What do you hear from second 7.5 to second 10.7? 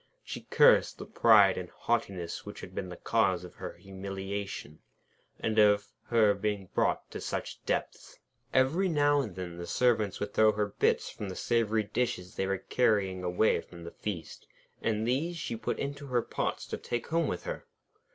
depths. Every now and then the Servants would throw her